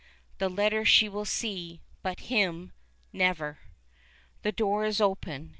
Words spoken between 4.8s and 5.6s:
is open.